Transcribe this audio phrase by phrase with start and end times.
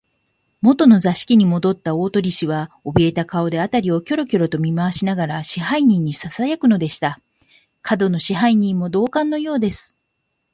[0.63, 7.19] もとの座敷にもどった大鳥氏は、おびえた顔で、あたりをキョロキョロと見まわしながら、支配人にささやくのでした。
[7.87, 9.95] 門野支配人も同感のようです。